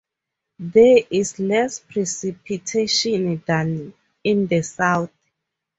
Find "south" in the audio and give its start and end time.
4.63-5.11